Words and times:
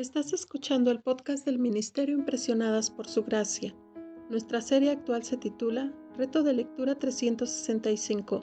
Estás 0.00 0.32
escuchando 0.32 0.90
el 0.90 1.02
podcast 1.02 1.44
del 1.44 1.58
Ministerio 1.58 2.14
Impresionadas 2.14 2.90
por 2.90 3.06
Su 3.06 3.22
Gracia. 3.22 3.74
Nuestra 4.30 4.62
serie 4.62 4.92
actual 4.92 5.24
se 5.24 5.36
titula 5.36 5.92
Reto 6.16 6.42
de 6.42 6.54
Lectura 6.54 6.94
365, 6.94 8.40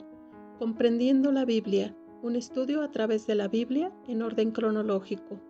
Comprendiendo 0.60 1.32
la 1.32 1.44
Biblia, 1.44 1.96
un 2.22 2.36
estudio 2.36 2.80
a 2.80 2.92
través 2.92 3.26
de 3.26 3.34
la 3.34 3.48
Biblia 3.48 3.92
en 4.06 4.22
orden 4.22 4.52
cronológico. 4.52 5.40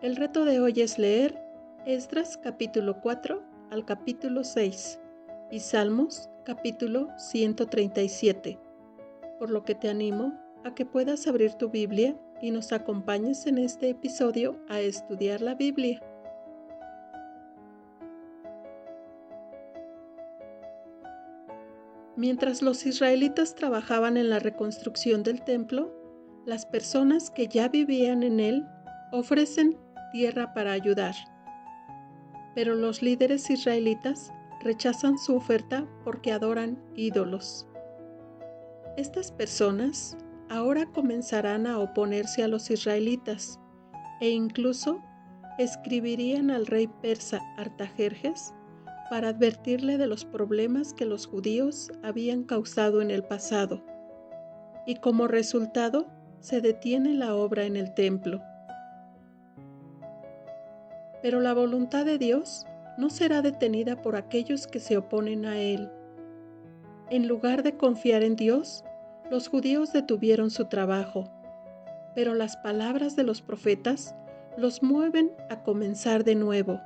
El 0.00 0.14
reto 0.14 0.44
de 0.44 0.60
hoy 0.60 0.74
es 0.80 0.96
leer 0.96 1.42
Esdras 1.86 2.38
capítulo 2.40 3.00
4 3.00 3.42
al 3.72 3.84
capítulo 3.84 4.44
6 4.44 5.00
y 5.50 5.58
Salmos 5.58 6.30
capítulo 6.44 7.08
137, 7.18 8.60
por 9.40 9.50
lo 9.50 9.64
que 9.64 9.74
te 9.74 9.88
animo 9.88 10.46
a 10.64 10.74
que 10.74 10.84
puedas 10.84 11.26
abrir 11.26 11.54
tu 11.54 11.70
Biblia 11.70 12.16
y 12.40 12.50
nos 12.50 12.72
acompañes 12.72 13.46
en 13.46 13.58
este 13.58 13.90
episodio 13.90 14.58
a 14.68 14.80
estudiar 14.80 15.40
la 15.40 15.54
Biblia. 15.54 16.02
Mientras 22.16 22.62
los 22.62 22.84
israelitas 22.84 23.54
trabajaban 23.54 24.16
en 24.16 24.28
la 24.28 24.40
reconstrucción 24.40 25.22
del 25.22 25.42
templo, 25.42 25.94
las 26.46 26.66
personas 26.66 27.30
que 27.30 27.46
ya 27.46 27.68
vivían 27.68 28.24
en 28.24 28.40
él 28.40 28.66
ofrecen 29.12 29.78
tierra 30.12 30.52
para 30.52 30.72
ayudar. 30.72 31.14
Pero 32.54 32.74
los 32.74 33.02
líderes 33.02 33.50
israelitas 33.50 34.32
rechazan 34.62 35.16
su 35.18 35.36
oferta 35.36 35.86
porque 36.04 36.32
adoran 36.32 36.82
ídolos. 36.96 37.68
Estas 38.96 39.30
personas 39.30 40.16
ahora 40.50 40.86
comenzarán 40.86 41.66
a 41.66 41.78
oponerse 41.78 42.42
a 42.42 42.48
los 42.48 42.70
israelitas 42.70 43.60
e 44.20 44.30
incluso 44.30 45.02
escribirían 45.58 46.50
al 46.50 46.66
rey 46.66 46.88
persa 47.02 47.40
Artajerjes 47.56 48.54
para 49.10 49.28
advertirle 49.28 49.98
de 49.98 50.06
los 50.06 50.24
problemas 50.24 50.94
que 50.94 51.04
los 51.04 51.26
judíos 51.26 51.90
habían 52.02 52.44
causado 52.44 53.00
en 53.02 53.10
el 53.10 53.24
pasado. 53.24 53.84
Y 54.86 54.96
como 54.96 55.28
resultado, 55.28 56.06
se 56.40 56.60
detiene 56.60 57.14
la 57.14 57.34
obra 57.34 57.64
en 57.64 57.76
el 57.76 57.94
templo. 57.94 58.40
Pero 61.22 61.40
la 61.40 61.52
voluntad 61.52 62.04
de 62.04 62.18
Dios 62.18 62.64
no 62.96 63.10
será 63.10 63.42
detenida 63.42 64.00
por 64.02 64.16
aquellos 64.16 64.66
que 64.66 64.80
se 64.80 64.96
oponen 64.96 65.46
a 65.46 65.58
Él. 65.58 65.90
En 67.10 67.26
lugar 67.26 67.62
de 67.62 67.76
confiar 67.76 68.22
en 68.22 68.36
Dios, 68.36 68.84
los 69.30 69.48
judíos 69.48 69.92
detuvieron 69.92 70.50
su 70.50 70.66
trabajo, 70.66 71.30
pero 72.14 72.34
las 72.34 72.56
palabras 72.56 73.14
de 73.16 73.24
los 73.24 73.42
profetas 73.42 74.14
los 74.56 74.82
mueven 74.82 75.32
a 75.50 75.62
comenzar 75.62 76.24
de 76.24 76.34
nuevo. 76.34 76.80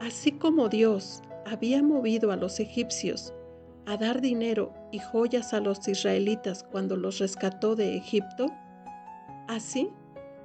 Así 0.00 0.32
como 0.32 0.68
Dios 0.68 1.22
había 1.46 1.82
movido 1.82 2.32
a 2.32 2.36
los 2.36 2.60
egipcios 2.60 3.32
a 3.86 3.96
dar 3.96 4.20
dinero 4.20 4.72
y 4.90 4.98
joyas 4.98 5.54
a 5.54 5.60
los 5.60 5.86
israelitas 5.86 6.64
cuando 6.64 6.96
los 6.96 7.20
rescató 7.20 7.76
de 7.76 7.96
Egipto, 7.96 8.48
así 9.46 9.90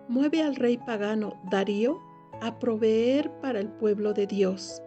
mueve 0.07 0.43
al 0.43 0.55
rey 0.55 0.77
pagano 0.77 1.41
Darío 1.49 1.99
a 2.39 2.59
proveer 2.59 3.31
para 3.41 3.59
el 3.59 3.67
pueblo 3.67 4.13
de 4.13 4.27
Dios. 4.27 4.81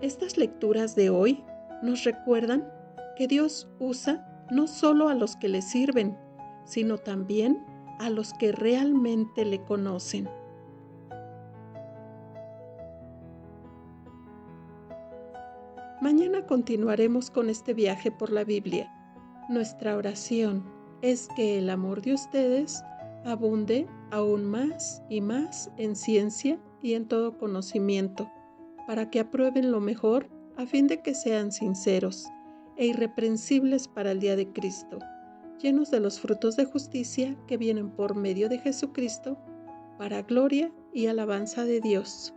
Estas 0.00 0.36
lecturas 0.36 0.94
de 0.94 1.10
hoy 1.10 1.44
nos 1.82 2.04
recuerdan 2.04 2.77
que 3.18 3.26
Dios 3.26 3.68
usa 3.80 4.46
no 4.48 4.68
solo 4.68 5.08
a 5.08 5.14
los 5.14 5.34
que 5.34 5.48
le 5.48 5.60
sirven, 5.60 6.16
sino 6.64 6.98
también 6.98 7.66
a 7.98 8.10
los 8.10 8.32
que 8.32 8.52
realmente 8.52 9.44
le 9.44 9.60
conocen. 9.64 10.30
Mañana 16.00 16.46
continuaremos 16.46 17.28
con 17.32 17.50
este 17.50 17.74
viaje 17.74 18.12
por 18.12 18.30
la 18.30 18.44
Biblia. 18.44 18.88
Nuestra 19.48 19.96
oración 19.96 20.64
es 21.02 21.28
que 21.34 21.58
el 21.58 21.70
amor 21.70 22.02
de 22.02 22.14
ustedes 22.14 22.84
abunde 23.24 23.88
aún 24.12 24.44
más 24.44 25.02
y 25.08 25.20
más 25.20 25.72
en 25.76 25.96
ciencia 25.96 26.60
y 26.82 26.94
en 26.94 27.08
todo 27.08 27.36
conocimiento, 27.36 28.30
para 28.86 29.10
que 29.10 29.18
aprueben 29.18 29.72
lo 29.72 29.80
mejor 29.80 30.28
a 30.56 30.66
fin 30.66 30.86
de 30.86 31.02
que 31.02 31.14
sean 31.14 31.50
sinceros 31.50 32.28
e 32.78 32.86
irreprensibles 32.86 33.88
para 33.88 34.12
el 34.12 34.20
día 34.20 34.36
de 34.36 34.50
Cristo, 34.52 34.98
llenos 35.60 35.90
de 35.90 36.00
los 36.00 36.20
frutos 36.20 36.56
de 36.56 36.64
justicia 36.64 37.36
que 37.46 37.56
vienen 37.56 37.90
por 37.90 38.14
medio 38.14 38.48
de 38.48 38.58
Jesucristo, 38.58 39.36
para 39.98 40.22
gloria 40.22 40.72
y 40.94 41.06
alabanza 41.06 41.64
de 41.64 41.80
Dios. 41.80 42.32